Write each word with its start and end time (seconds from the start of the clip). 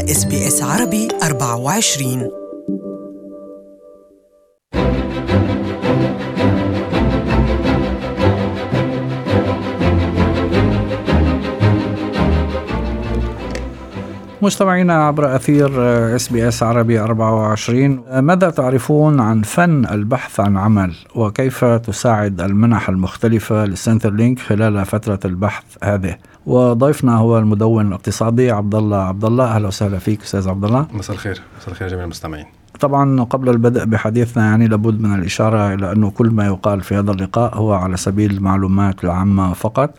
إس 0.00 0.24
بي 0.24 0.46
إس 0.46 0.62
عربي 0.62 1.08
24 1.22 2.45
مستمعينا 14.46 15.06
عبر 15.06 15.36
أثير 15.36 15.70
SBS 16.16 16.62
عربي 16.62 17.00
24 17.00 18.20
ماذا 18.20 18.50
تعرفون 18.50 19.20
عن 19.20 19.42
فن 19.42 19.86
البحث 19.86 20.40
عن 20.40 20.56
عمل؟ 20.56 20.94
وكيف 21.14 21.64
تساعد 21.64 22.40
المنح 22.40 22.88
المختلفة 22.88 23.64
ل 23.64 24.12
Centrelink 24.12 24.38
خلال 24.38 24.84
فترة 24.84 25.20
البحث 25.24 25.64
هذه؟ 25.82 26.16
وضيفنا 26.46 27.16
هو 27.16 27.38
المدون 27.38 27.86
الاقتصادي 27.86 28.50
عبد 28.50 28.74
الله 28.74 28.96
عبد 28.96 29.24
الله 29.24 29.44
أهلا 29.44 29.68
وسهلا 29.68 29.98
فيك 29.98 30.22
أستاذ 30.22 30.48
عبد 30.48 30.64
الله 30.64 30.86
مساء 30.92 31.16
الخير. 31.16 31.40
مساء 31.58 31.70
الخير 31.70 31.88
جميع 31.88 32.04
المستمعين. 32.04 32.46
طبعا 32.80 33.22
قبل 33.22 33.48
البدء 33.48 33.84
بحديثنا 33.84 34.44
يعني 34.44 34.68
لابد 34.68 35.00
من 35.00 35.14
الإشارة 35.14 35.74
إلى 35.74 35.92
أنه 35.92 36.10
كل 36.10 36.30
ما 36.30 36.46
يقال 36.46 36.80
في 36.80 36.94
هذا 36.94 37.10
اللقاء 37.10 37.56
هو 37.56 37.72
على 37.72 37.96
سبيل 37.96 38.30
المعلومات 38.30 39.04
العامة 39.04 39.52
فقط. 39.52 39.90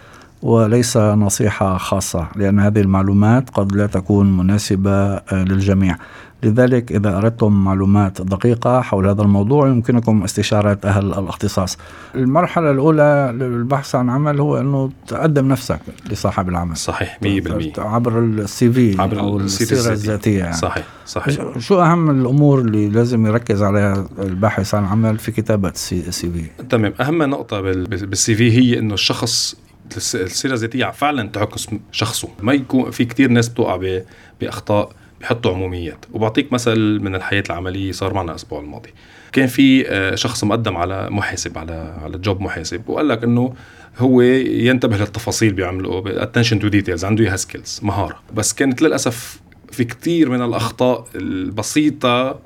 وليس 0.41 0.97
نصيحة 0.97 1.77
خاصة 1.77 2.27
لأن 2.35 2.59
هذه 2.59 2.81
المعلومات 2.81 3.49
قد 3.49 3.75
لا 3.75 3.87
تكون 3.87 4.37
مناسبة 4.37 4.91
آه، 4.91 5.23
للجميع. 5.31 5.97
لذلك 6.43 6.91
إذا 6.91 7.17
أردتم 7.17 7.63
معلومات 7.63 8.21
دقيقة 8.21 8.81
حول 8.81 9.07
هذا 9.07 9.21
الموضوع 9.21 9.67
يمكنكم 9.67 10.23
استشارة 10.23 10.77
أهل 10.85 11.05
الاختصاص. 11.05 11.77
المرحلة 12.15 12.71
الأولى 12.71 13.33
للبحث 13.35 13.95
عن 13.95 14.09
عمل 14.09 14.39
هو 14.39 14.57
أنه 14.57 14.91
تقدم 15.07 15.47
نفسك 15.47 15.79
لصاحب 16.11 16.49
العمل. 16.49 16.77
صحيح 16.77 17.19
100% 17.23 17.79
عبر 17.79 18.19
السي 18.19 18.71
في 18.71 19.01
عبر 19.01 19.19
أو 19.19 19.37
السيرة 19.37 19.93
الذاتية. 19.93 20.39
يعني. 20.39 20.53
صحيح 20.53 20.85
صحيح. 21.05 21.57
شو 21.57 21.81
أهم 21.81 22.09
الأمور 22.09 22.59
اللي 22.59 22.89
لازم 22.89 23.25
يركز 23.25 23.63
عليها 23.63 24.07
الباحث 24.19 24.75
عن 24.75 24.85
عمل 24.85 25.17
في 25.17 25.31
كتابة 25.31 25.69
السي 25.69 26.11
في 26.11 26.43
تمام. 26.69 26.93
أهم 27.01 27.23
نقطة 27.23 27.61
بالسي 27.61 28.35
في 28.35 28.51
هي 28.51 28.79
أنه 28.79 28.93
الشخص 28.93 29.55
السيرة 29.97 30.53
الذاتية 30.53 30.91
فعلا 30.91 31.29
تعكس 31.29 31.67
شخصه. 31.91 32.29
ما 32.41 32.53
يكون 32.53 32.91
في 32.91 33.05
كتير 33.05 33.29
ناس 33.29 33.49
بتوقع 33.49 34.01
بأخطاء 34.41 34.91
بحطوا 35.21 35.53
عموميات. 35.53 36.05
وبعطيك 36.13 36.53
مثل 36.53 36.99
من 36.99 37.15
الحياة 37.15 37.43
العملية 37.49 37.91
صار 37.91 38.13
معنا 38.13 38.31
الأسبوع 38.31 38.59
الماضي. 38.59 38.89
كان 39.31 39.47
في 39.47 39.89
آه، 39.89 40.15
شخص 40.15 40.43
مقدم 40.43 40.77
على 40.77 41.09
محاسب 41.09 41.57
على 41.57 41.97
على 42.03 42.17
job 42.17 42.41
محاسب 42.41 42.89
وقال 42.89 43.07
لك 43.07 43.23
إنه 43.23 43.53
هو 43.97 44.21
ينتبه 44.21 44.97
للتفاصيل 44.97 45.53
بيعمله 45.53 46.03
attention 46.07 46.59
to 46.59 46.67
details 46.67 47.05
عنده 47.05 47.23
إياها 47.23 47.35
skills 47.35 47.79
مهارة. 47.83 48.19
بس 48.33 48.53
كانت 48.53 48.81
للأسف 48.81 49.39
في 49.71 49.83
كثير 49.83 50.29
من 50.29 50.41
الأخطاء 50.41 51.07
البسيطة 51.15 52.39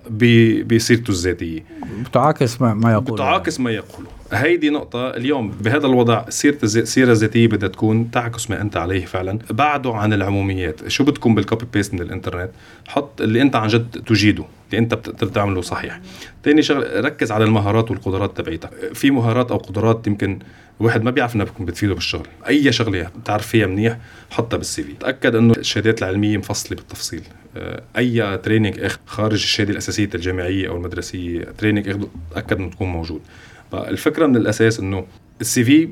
بسيرته 0.65 1.11
الذاتية. 1.11 1.65
بتعاكس 2.05 2.61
ما, 2.61 2.73
ما 2.73 2.91
يقوله. 2.91 3.13
بتعاكس 3.13 3.59
ما 3.59 3.71
يقوله. 3.71 4.07
هيدي 4.31 4.69
نقطة 4.69 5.09
اليوم 5.09 5.51
بهذا 5.51 5.87
الوضع 5.87 6.29
سيرة 6.29 6.57
السيرة 6.63 7.11
الذاتية 7.11 7.47
بدها 7.47 7.69
تكون 7.69 8.11
تعكس 8.11 8.49
ما 8.49 8.61
أنت 8.61 8.77
عليه 8.77 9.05
فعلا. 9.05 9.39
بعده 9.49 9.93
عن 9.93 10.13
العموميات 10.13 10.87
شو 10.87 11.03
بدكم 11.03 11.35
بال 11.35 11.45
copy 11.45 11.65
paste 11.73 11.93
من 11.93 12.01
الإنترنت؟ 12.01 12.49
حط 12.87 13.21
اللي 13.21 13.41
أنت 13.41 13.55
عن 13.55 13.67
جد 13.67 14.03
تجيده 14.07 14.43
اللي 14.69 14.77
أنت 14.77 14.93
بتقدر 14.93 15.27
تعمله 15.27 15.61
صحيح. 15.61 15.99
تاني 16.43 16.61
شغل 16.61 17.05
ركز 17.05 17.31
على 17.31 17.43
المهارات 17.43 17.91
والقدرات 17.91 18.37
تبعيتك. 18.37 18.69
في 18.93 19.11
مهارات 19.11 19.51
أو 19.51 19.57
قدرات 19.57 20.07
يمكن 20.07 20.39
واحد 20.79 21.03
ما 21.03 21.11
بيعرف 21.11 21.35
إنها 21.35 21.47
بتفيده 21.59 21.93
بالشغل. 21.93 22.27
أي 22.47 22.71
شغلة 22.71 23.11
بتعرف 23.21 23.47
فيها 23.47 23.67
منيح 23.67 23.97
حطها 24.29 24.57
بال 24.57 24.83
CV 24.83 24.93
تأكد 24.93 25.35
إنه 25.35 25.53
الشهادات 25.57 25.99
العلمية 25.99 26.37
مفصلة 26.37 26.77
بالتفصيل. 26.77 27.21
آه، 27.57 27.83
أي 27.97 28.37
training 28.37 28.87
خارج 29.05 29.33
الشهادة 29.33 29.71
الأساسية 29.71 30.09
الجامعية 30.15 30.69
أو 30.69 30.75
المدرسية 30.77 31.43
training 31.57 31.89
اخذه 31.89 32.07
تأكد 32.33 32.57
إنه 32.57 32.69
تكون 32.69 32.87
موجود. 32.87 33.21
فالفكرة 33.71 34.25
من 34.27 34.35
الأساس 34.35 34.79
إنه 34.79 35.05
ال 35.41 35.63
CV 35.63 35.89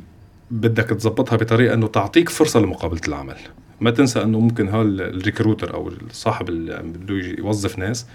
بدك 0.51 0.83
تظبطها 0.83 1.35
بطريقة 1.35 1.73
إنه 1.73 1.87
تعطيك 1.87 2.29
فرصة 2.29 2.59
لمقابلة 2.59 3.01
العمل. 3.07 3.35
ما 3.81 3.91
تنسى 3.91 4.23
إنه 4.23 4.39
ممكن 4.39 4.67
هال 4.67 5.01
ال 5.01 5.09
recruiter 5.09 5.73
أو 5.73 5.91
صاحب 6.11 6.49
اللي 6.49 6.81
بده 6.83 7.15
يوظف 7.15 7.79
ناس 7.79 8.05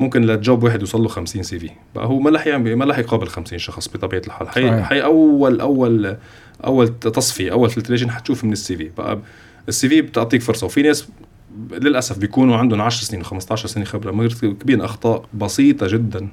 ممكن 0.00 0.22
ل 0.22 0.32
job 0.32 0.62
واحد 0.62 0.80
يوصل 0.80 1.02
له 1.02 1.08
50 1.08 1.42
CV. 1.42 1.70
بقى 1.94 2.06
هو 2.06 2.20
ما 2.20 2.30
رح 2.30 2.46
يعمل 2.46 2.76
ما 2.76 2.84
رح 2.84 2.98
يقابل 2.98 3.28
50 3.28 3.58
شخص 3.58 3.88
بطبيعة 3.88 4.22
الحال. 4.26 4.48
حي, 4.48 4.82
حي 4.82 5.00
اول 5.02 5.60
اول 5.60 6.16
أول 6.64 6.98
تصفية 6.98 7.52
أول 7.52 7.70
filtration 7.70 8.10
حتشوف 8.10 8.44
من 8.44 8.52
ال 8.52 8.76
CV. 8.76 8.90
بقى 8.98 9.18
ال 9.68 9.88
CV 9.88 10.00
بتعطيك 10.02 10.42
فرصة. 10.42 10.66
وفي 10.66 10.82
ناس 10.82 11.08
للأسف 11.72 12.18
بيكونوا 12.18 12.56
عندهم 12.56 12.80
10 12.80 13.04
سنين 13.04 13.24
و15 13.24 13.54
سنة 13.54 13.84
خبرة 13.84 14.10
مرتكبين 14.10 14.80
أخطاء 14.80 15.24
بسيطة 15.34 15.86
جدا 15.86 16.28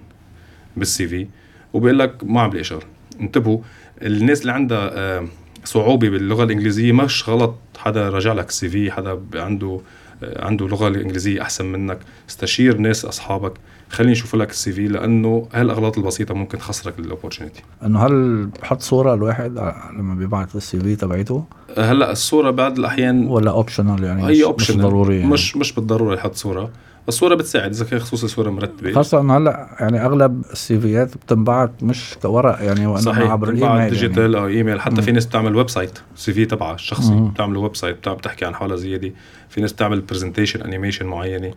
بال 0.78 1.08
CV. 1.08 1.28
وبيقول 1.74 2.00
لك 2.00 2.16
ما 2.24 2.42
عم 2.42 2.50
بلاقي 2.50 2.64
شغل. 2.64 2.84
انتبهوا 3.22 3.60
الناس 4.02 4.42
اللي 4.42 4.52
عندها 4.52 4.90
آه، 4.94 5.28
صعوبة 5.64 6.10
باللغة 6.10 6.44
الإنجليزية 6.44 6.92
مش 6.92 7.30
غلط. 7.30 7.56
حدا 7.78 8.10
راجع 8.10 8.34
لك 8.34 8.50
ال 8.50 8.70
CV 8.70 8.92
حدا 8.92 9.20
عنده 9.36 9.80
آه، 10.24 10.46
عنده 10.46 10.68
لغة 10.68 10.88
الانجليزيه 10.88 11.42
أحسن 11.42 11.66
منك. 11.66 12.00
استشير 12.30 12.78
ناس 12.78 13.06
أصحابك. 13.06 13.54
خليني 13.90 14.12
أشوف 14.14 14.36
لك 14.36 14.50
ال 14.50 14.72
CV 14.72 14.88
لأنه 14.88 15.48
هالأغلاط 15.54 15.98
البسيطة 15.98 16.34
ممكن 16.34 16.58
تخسرك 16.58 17.00
ال 17.00 17.05
opportunity 17.05 17.62
إنه 17.86 18.06
هل 18.06 18.46
بحط 18.62 18.82
صورة 18.82 19.14
الواحد 19.14 19.74
لما 19.98 20.16
بيبعت 20.16 20.56
ال 20.56 20.80
CV 20.80 20.96
تبعته 20.96 21.44
هلأ 21.78 22.12
الصورة 22.12 22.52
بعض 22.52 22.80
الأحيان 22.80 23.28
ولا 23.28 23.52
optional 23.52 24.04
يعني؟ 24.04 24.28
هي 24.28 24.54
مش, 24.58 24.72
مش 24.72 24.78
ضروري 24.78 25.20
يعني. 25.20 25.32
مش 25.32 25.58
مش 25.58 25.74
بالضرورة 25.74 26.16
يحط 26.16 26.36
صورة. 26.36 26.70
الصورة 27.10 27.36
بتساعد 27.36 27.74
إذا 27.74 27.86
كان 27.86 28.00
خصوصي 28.00 28.28
صورة 28.28 28.50
مرتبة. 28.50 28.94
خاصة 28.94 29.20
إنه 29.22 29.38
هلأ 29.38 29.76
يعني 29.80 30.06
أغلب 30.06 30.42
السيفيات 30.52 31.18
بتنبعت 31.18 31.72
مش 31.82 32.16
كورق 32.22 32.64
يعني 32.64 32.88
وإنما 32.88 33.02
صحيح 33.02 33.32
عبر 33.32 33.50
الايميل 33.50 33.90
digital 33.90 34.34
يعني. 34.34 34.38
أو 34.38 34.48
إيميل. 34.48 34.82
حتى 34.82 34.96
م. 34.96 35.02
في 35.02 35.12
ناس 35.12 35.26
بتعمل 35.26 35.56
website 35.56 36.00
CV 36.16 36.46
تبعها 36.46 36.76
الشخصي 36.76 37.30
بتعمل 37.34 37.58
website 37.58 38.10
بتحكي 38.10 38.46
عن 38.46 38.56
حالها 38.56 38.76
زيادة. 38.76 39.12
في 39.50 39.62
ناس 39.62 39.74
بتعمل 39.74 40.02
presentation 40.02 40.62
animation 40.62 41.06
معينة. 41.06 41.52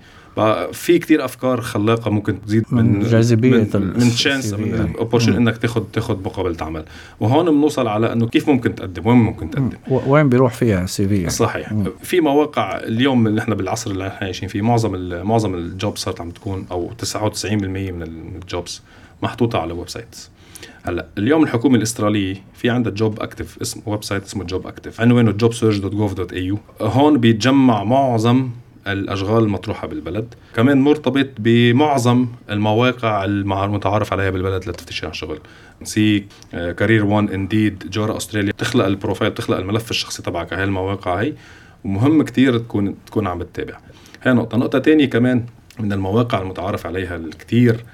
في 0.72 0.98
كتير 0.98 1.24
أفكار 1.24 1.60
خلاقة 1.60 2.10
ممكن 2.10 2.42
تزيد 2.42 2.64
من, 2.70 3.00
جاذبية 3.00 3.68
من, 3.74 3.98
chance 3.98 4.52
من 4.52 4.74
ال 4.74 4.79
opportunity 4.79 5.34
إنك 5.34 5.58
تاخذ 5.58 5.82
تاخذ 5.92 6.16
مقابلة 6.24 6.56
عمل. 6.60 6.84
وهون 7.20 7.50
بنوصل 7.50 7.86
على 7.86 8.12
إنه 8.12 8.26
كيف 8.26 8.48
ممكن 8.48 8.74
تقدم 8.74 9.06
وين 9.06 9.16
ممكن 9.16 9.50
تقدم. 9.50 9.76
وين 9.88 10.28
بيروح 10.28 10.54
فيها 10.54 10.84
ال 10.84 11.08
CV 11.08 11.16
يعني. 11.16 11.30
صحيح. 11.30 11.72
مم. 11.72 11.84
في 12.02 12.20
مواقع 12.20 12.76
اليوم 12.76 13.38
إحنا 13.38 13.54
بالعصر 13.54 13.90
اللي 13.90 14.06
إحنا 14.06 14.26
عايشين 14.26 14.48
فيه 14.48 14.62
معظم 14.62 15.22
معظم 15.22 15.41
ال 15.48 15.60
job 15.60 15.96
صارت 15.96 16.20
عم 16.20 16.30
تكون 16.30 16.66
أو 16.70 16.90
99% 17.02 17.44
من 17.44 18.02
ال 18.02 18.18
jobs 18.18 18.82
محطوطة 19.22 19.58
على 19.58 19.72
websites 19.72 20.30
هلأ 20.82 21.06
اليوم 21.18 21.42
الحكومة 21.42 21.76
الاستراليه 21.76 22.42
في 22.54 22.70
عندها 22.70 22.92
jobactive 22.92 23.58
اسم 23.62 23.82
website 23.86 24.24
اسمه 24.24 24.44
jobactive 24.44 25.00
عنوانه 25.00 25.30
يو 26.32 26.58
هون 26.80 27.18
بيتجمع 27.18 27.84
معظم 27.84 28.50
الأشغال 28.86 29.44
المطروحة 29.44 29.86
بالبلد. 29.86 30.34
كمان 30.56 30.80
مرتبط 30.80 31.28
بمعظم 31.38 32.26
المواقع 32.50 33.24
المتعارف 33.24 34.12
عليها 34.12 34.30
بالبلد 34.30 34.66
للتفتيش 34.66 35.04
عن 35.04 35.12
شغل. 35.12 35.38
Seek 35.82 36.26
CareerOne 36.52 37.04
و 37.04 37.28
Indeed 37.28 37.90
Jora 37.90 38.16
أستراليا. 38.16 38.52
بتخلق 38.52 38.84
ال 38.84 38.90
profile 38.90 39.30
بتخلق 39.30 39.56
الملف 39.56 39.90
الشخصي 39.90 40.22
تبعك 40.22 40.52
على 40.52 40.60
هاي 40.60 40.68
المواقع 40.68 41.20
هي 41.20 41.34
ومهم 41.84 42.22
كتير 42.22 42.58
تكون 42.58 42.94
تكون 43.06 43.26
عم 43.26 43.38
بتتابع. 43.38 43.78
هاي 44.22 44.32
نقطه 44.32 44.58
نقطة 44.58 44.78
تانية 44.78 45.06
كمان 45.06 45.44
من 45.80 45.92
المواقع 45.92 46.42
المتعارف 46.42 46.86
عليها 46.86 47.16
الكثير 47.16 47.84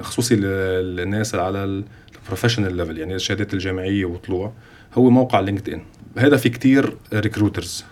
خصوصي 0.00 0.36
للناس 0.36 1.34
على 1.34 1.82
ال 2.24 2.28
professional 2.28 2.76
level 2.76 2.98
يعني 2.98 3.14
الشهادات 3.14 3.54
الجامعية 3.54 4.04
وطلوع 4.04 4.52
هو 4.94 5.10
موقع 5.10 5.40
LinkedIn 5.40 5.82
هذا 6.16 6.36
في 6.36 6.48
كتير 6.48 6.96
recruiters 7.14 7.84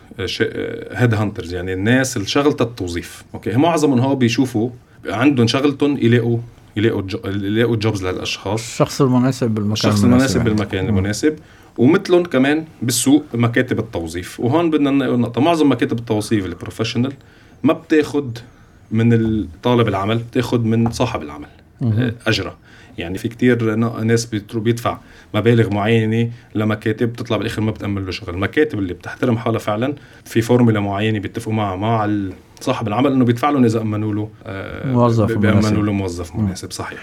headhunters 0.92 1.54
يعني 1.54 1.72
الناس 1.72 2.16
اللي 2.16 2.28
شغلتها 2.28 2.64
التوظيف. 2.64 3.24
okay؟ 3.34 3.56
معظمهم 3.56 3.98
هو 3.98 4.14
بيشوفوا 4.14 4.70
عندهم 5.06 5.46
شغلتهم 5.46 5.98
يلاقوا 5.98 6.38
يلاقوا 6.76 7.02
يلاقوا 7.24 7.76
jobs 7.76 8.06
للأشخاص. 8.06 8.60
الشخص 8.60 9.02
المناسب 9.02 9.50
بالمكان 9.50 9.72
الشخص 9.72 10.04
المناسب 10.04 10.36
يعني. 10.36 10.50
بالمكان 10.50 10.88
المناسب. 10.88 11.36
ومثلهم 11.78 12.24
كمان 12.24 12.64
بالسوق 12.82 13.24
مكاتب 13.34 13.78
التوظيف. 13.78 14.40
وهون 14.40 14.70
بدنا 14.70 14.90
نقطة. 14.90 15.40
معظم 15.40 15.70
مكاتب 15.70 15.98
التوظيف 15.98 16.46
ال 16.46 16.51
professional 16.51 17.12
ما 17.66 17.72
بتاخد 17.72 18.38
من 18.90 19.12
الطالب 19.12 19.88
العمل 19.88 20.18
بتاخد 20.18 20.64
من 20.64 20.90
صاحب 20.90 21.22
العمل 21.22 21.48
اجره 22.26 22.56
يعني 22.98 23.18
في 23.18 23.28
كتير 23.28 23.74
ناس 24.04 24.26
بيدفع 24.54 24.98
مبالغ 25.34 25.74
معينة 25.74 26.30
لمكاتب 26.54 27.12
بتطلع 27.12 27.36
بالآخر 27.36 27.62
ما 27.62 27.70
بتأمن 27.70 28.04
له 28.04 28.10
شغل. 28.10 28.34
المكاتب 28.34 28.78
اللي 28.78 28.94
بتحترم 28.94 29.38
حالها 29.38 29.58
فعلا 29.58 29.94
في 30.24 30.40
فورمولا 30.40 30.80
معينة 30.80 31.18
بيتفقوا 31.18 31.54
معها 31.54 31.76
مع 31.76 32.10
صاحب 32.60 32.88
العمل 32.88 33.12
إنه 33.12 33.24
بيدفع 33.24 33.50
لهم 33.50 33.64
إذا 33.64 33.80
أمنوا 33.80 34.14
له 34.14 34.30
آه 34.46 34.92
موظف 34.92 35.32
بيأمنوا 35.32 35.82
له 35.82 35.92
موظف 35.92 36.36
مناسب. 36.36 36.72
صحيح. 36.72 37.00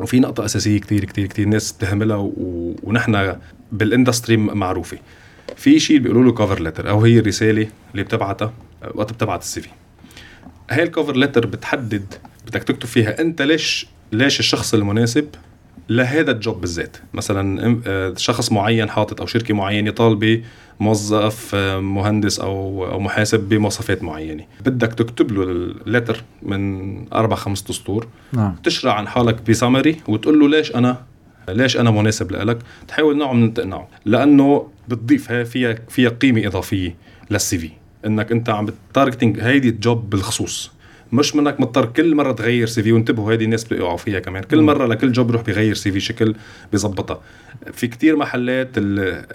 وفي 0.00 0.20
نقطة 0.20 0.44
أساسية 0.44 0.80
كتير 0.80 1.04
كتير 1.04 1.26
كتير 1.26 1.48
ناس 1.48 1.72
بتهملها 1.72 2.16
و... 2.16 2.74
ونحن 2.82 3.36
بال 3.72 3.85
industry 3.85 4.36
معروفة. 4.36 4.98
في 5.56 5.78
شيء 5.78 5.98
بيقولوا 5.98 6.24
له 6.24 6.32
cover 6.32 6.60
letter 6.60 6.90
أو 6.90 7.00
هي 7.00 7.18
الرسالة 7.18 7.66
اللي 7.92 8.02
بتبعتها 8.02 8.52
وقت 8.94 9.12
بتبعت 9.12 9.42
ال 9.42 9.60
CV. 9.60 9.68
هاي 10.70 10.82
ال 10.82 10.88
cover 10.88 11.16
letter 11.16 11.46
بتحدد 11.46 12.14
بدك 12.46 12.62
تكتب 12.62 12.86
فيها 12.86 13.20
انت 13.20 13.42
ليش 13.42 13.86
ليش 14.12 14.40
الشخص 14.40 14.74
المناسب 14.74 15.28
لهذا 15.88 16.30
ال 16.30 16.37
job 16.37 16.60
بالذات. 16.60 16.96
مثلا 17.14 17.80
آه، 17.86 18.14
شخص 18.16 18.52
معين 18.52 18.90
حاطط 18.90 19.20
أو 19.20 19.26
شركة 19.26 19.54
معينة 19.54 19.90
طالبة 19.90 20.42
موظف 20.80 21.50
آه، 21.54 21.80
مهندس 21.80 22.40
أو 22.40 22.86
أو 22.86 23.00
محاسب 23.00 23.40
بمواصفات 23.40 24.02
معينة. 24.02 24.44
بدك 24.64 24.92
تكتب 24.92 25.32
له 25.32 25.42
ال 25.42 25.54
letter 25.54 26.24
من 26.42 27.12
أربع 27.12 27.36
خمس 27.36 27.70
اسطور 27.70 28.06
نعم. 28.32 28.56
تشرح 28.64 28.94
عن 28.94 29.08
حالك 29.08 29.50
بسمري 29.50 29.96
وتقول 30.08 30.40
له 30.40 30.48
ليش 30.48 30.74
أنا 30.74 31.02
ليش 31.48 31.76
أنا 31.76 31.90
مناسب 31.90 32.32
لك 32.32 32.58
تحاول 32.88 33.18
نوع 33.18 33.32
من 33.32 33.54
تقنعه 33.54 33.88
لأنه 34.04 34.68
بتضيف 34.88 35.32
فيها 35.32 35.74
فيها 35.88 36.08
قيمة 36.08 36.46
إضافية 36.46 36.96
لل 37.30 37.58
CV 37.58 37.70
إنك 38.06 38.32
أنت 38.32 38.48
عم 38.48 38.66
ب 38.90 38.95
targeting 38.95 39.40
هيدي 39.40 39.68
ال 39.68 39.78
job 39.78 40.10
بالخصوص. 40.10 40.70
مش 41.12 41.36
منك 41.36 41.60
مضطر 41.60 41.86
كل 41.86 42.14
مرة 42.14 42.32
تغير 42.32 42.66
CV 42.66 42.92
وانتبهوا 42.92 43.32
هذه 43.32 43.44
الناس 43.44 43.64
بيقعوا 43.64 43.96
فيها 43.96 44.20
كمان. 44.20 44.42
كل 44.42 44.62
مرة 44.62 44.86
لكل 44.86 45.12
job 45.12 45.26
بيروح 45.26 45.42
بيغير 45.42 45.74
CV 45.74 46.00
شكل 46.00 46.34
بيظبطها. 46.72 47.20
في 47.72 47.86
كتير 47.86 48.16
محلات 48.16 48.78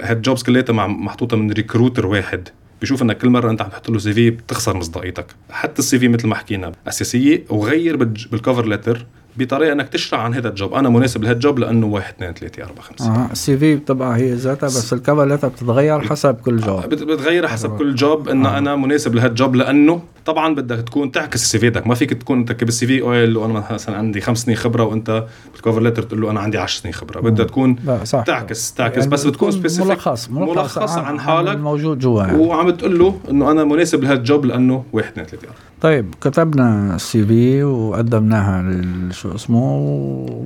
هال 0.01 0.15
jobs 0.15 0.43
كلياتها 0.43 0.87
محطوطة 0.87 1.37
من 1.37 1.51
recruiter 1.51 2.05
واحد. 2.05 2.49
بشوف 2.81 3.01
إنك 3.01 3.17
كل 3.17 3.29
مرة 3.29 3.51
أنت 3.51 3.61
عم 3.61 3.69
تحط 3.69 3.89
له 3.89 3.99
CV 3.99 4.29
بتخسر 4.29 4.77
مصداقيتك. 4.77 5.25
حتى 5.49 5.79
ال 5.79 5.99
CV 5.99 6.07
مثل 6.07 6.27
ما 6.27 6.35
حكينا 6.35 6.71
أساسية 6.87 7.43
وغير 7.49 7.95
بال 7.95 8.15
cover 8.15 8.65
letter 8.65 9.05
بطريقة 9.37 9.73
إنك 9.73 9.89
تشرح 9.89 10.19
عن 10.19 10.33
هذا 10.33 10.49
ال 10.49 10.55
job 10.55 10.73
أنا 10.73 10.89
مناسب 10.89 11.23
لهال 11.23 11.41
job 11.41 11.59
لأنه 11.59 11.87
واحد 11.87 12.13
اثنين 12.13 12.33
ثلاثة 12.33 12.63
أربعة 12.63 12.81
خمسة 12.81 13.15
آه. 13.15 13.31
ال 13.31 13.57
CV 13.57 13.75
بتبقى 13.75 14.17
هي 14.17 14.33
ذاتها 14.33 14.67
بس 14.67 14.93
ال 14.93 15.00
cover 15.00 15.35
بتتغير 15.35 16.01
حسب 16.01 16.35
كل 16.35 16.57
job 16.57 16.85
بتغير 16.85 17.47
حسب 17.47 17.77
كل 17.77 17.95
job 17.95 18.29
انه 18.29 18.49
آه. 18.49 18.57
أنا 18.57 18.75
مناسب 18.75 19.15
لهال 19.15 19.35
job 19.35 19.55
لأنه 19.55 20.01
طبعا 20.25 20.55
بدك 20.55 20.81
تكون 20.81 21.11
تعكس 21.11 21.43
ال 21.43 21.59
CV 21.59 21.73
تك 21.73 21.87
ما 21.87 21.95
فيك 21.95 22.13
تكون 22.13 22.37
انت 22.39 22.63
بال 22.63 22.87
CV 22.87 23.01
قايل 23.01 23.37
أنا 23.37 23.65
مثلا 23.73 23.97
عندي 23.97 24.21
خمس 24.21 24.41
سنين 24.41 24.57
خبرة 24.57 24.83
وأنت 24.83 25.25
بال 25.53 25.61
cover 25.61 25.81
letter 25.81 26.03
تقول 26.03 26.21
له 26.21 26.31
أنا 26.31 26.39
عندي 26.39 26.57
10 26.57 26.81
سنين 26.81 26.93
خبرة. 26.93 27.21
بدها 27.21 27.45
تكون 27.45 27.75
صح. 28.03 28.23
تعكس 28.23 28.73
تعكس. 28.73 28.97
يعني 28.97 29.09
بس 29.09 29.25
بتكون 29.27 29.51
specific 29.51 29.91
ملخص 29.91 30.29
ملخص, 30.29 30.77
ملخص 30.77 30.97
عن, 30.97 31.05
عن 31.05 31.19
حالك. 31.19 31.57
موجود 31.57 31.99
جوا 31.99 32.23
يعني. 32.23 32.37
وعم 32.37 32.69
تقول 32.69 32.99
له 32.99 33.19
إنه 33.29 33.51
أنا 33.51 33.63
مناسب 33.63 34.03
لهال 34.03 34.24
job 34.24 34.45
لأنه 34.45 34.83
واحد 34.93 35.11
اثنين 35.11 35.25
ثلاثة. 35.25 35.47
طيب 35.81 36.15
كتبنا 36.21 36.95
السي 36.95 37.25
في 37.25 37.63
وقدمناها 37.63 38.81
شو 39.11 39.35
اسمه 39.35 39.77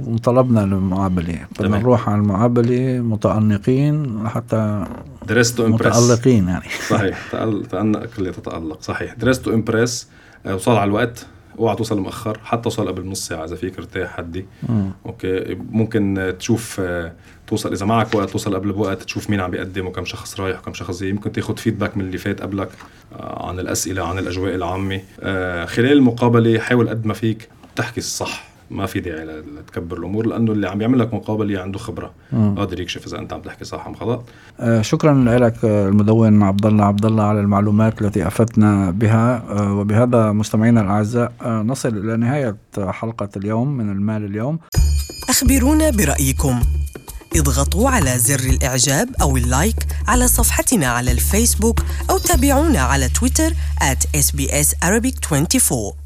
وطلبنا 0.07 0.63
المقابلة 0.63 1.39
بدنا 1.59 1.77
نروح 1.77 2.09
على 2.09 2.21
المقابلة 2.21 2.99
متأنقين 2.99 4.23
لحتى 4.23 4.85
dress 5.27 5.61
متألقين 5.61 6.47
يعني. 6.47 6.69
صحيح. 6.89 7.31
تأنق 7.71 8.09
اللي 8.17 8.31
تتألق. 8.31 8.81
صحيح. 8.81 9.13
dress 9.13 9.37
to 9.37 9.47
impress 9.47 10.07
آه، 10.45 10.55
وصل 10.55 10.71
على 10.71 10.83
الوقت. 10.87 11.25
اوعى 11.59 11.75
توصل 11.75 11.99
مؤخر. 11.99 12.39
حتى 12.43 12.61
توصل 12.61 12.87
قبل 12.87 13.07
نص 13.07 13.27
ساعة 13.27 13.45
إذا 13.45 13.55
فيك 13.55 13.77
ارتاح 13.77 14.17
حدي. 14.17 14.45
مم. 14.69 14.91
okay. 15.05 15.57
ممكن 15.71 16.33
تشوف 16.39 16.79
آه، 16.79 17.13
توصل 17.47 17.71
إذا 17.71 17.85
معك 17.85 18.15
وقت 18.15 18.29
توصل 18.29 18.55
قبل 18.55 18.71
بوقت 18.71 19.03
تشوف 19.03 19.29
مين 19.29 19.39
عم 19.39 19.51
بيقدم 19.51 19.87
وكم 19.87 20.05
شخص 20.05 20.39
رايح 20.39 20.59
وكم 20.59 20.73
شخص 20.73 20.99
جاي. 20.99 21.13
ممكن 21.13 21.31
تاخذ 21.31 21.57
feedback 21.57 21.97
من 21.97 22.05
اللي 22.05 22.17
فات 22.17 22.41
قبلك 22.41 22.69
آه، 23.13 23.47
عن 23.49 23.59
الأسئلة 23.59 24.07
عن 24.07 24.19
الأجواء 24.19 24.55
العامة. 24.55 25.01
خلال 25.65 25.91
المقابلة 25.91 26.59
حاول 26.59 26.89
قد 26.89 27.05
ما 27.05 27.13
فيك 27.13 27.49
تحكي 27.75 27.97
الصح. 27.99 28.54
ما 28.71 28.85
في 28.85 28.99
داعي 28.99 29.25
لتكبر 29.25 29.97
الأمور 29.97 30.25
لأنه 30.25 30.51
اللي 30.51 30.69
عم 30.69 30.81
يعمل 30.81 30.99
لك 30.99 31.13
مقابلة 31.13 31.61
عنده 31.61 31.79
خبرة. 31.79 32.11
قادر 32.31 32.79
يكشف 32.79 33.07
إذا 33.07 33.19
أنت 33.19 33.33
عم 33.33 33.41
تحكي 33.41 33.65
صح 33.65 33.87
أم 33.87 33.93
غلط. 33.93 34.23
آه 34.59 34.81
شكرا 34.81 35.37
لك 35.37 35.65
المدون 35.65 36.43
عبد 36.43 36.65
الله 36.65 36.85
عبد 36.85 37.05
الله 37.05 37.23
على 37.23 37.39
المعلومات 37.39 38.01
التي 38.01 38.27
افدتنا 38.27 38.91
بها. 38.91 39.43
آه 39.49 39.73
وبهذا 39.73 40.31
مستمعينا 40.31 40.81
الأعزاء 40.81 41.31
آه 41.41 41.61
نصل 41.61 41.97
إلى 41.97 42.17
نهاية 42.17 42.57
حلقة 42.77 43.29
اليوم 43.37 43.77
من 43.77 43.91
المال 43.91 44.25
اليوم. 44.25 44.59
أخبرونا 45.29 45.89
برأيكم. 45.89 46.59
اضغطوا 47.35 47.89
على 47.89 48.19
زر 48.19 48.39
الإعجاب 48.39 49.09
أو 49.21 49.37
اللايك 49.37 49.75
على 50.07 50.27
صفحتنا 50.27 50.87
على 50.87 51.11
الفيسبوك 51.11 51.79
أو 52.09 52.17
تابعونا 52.17 52.79
على 52.79 53.09
تويتر 53.09 53.49
at 53.81 54.19
sbs 54.19 54.67
arabic 54.85 55.15
24 55.31 56.04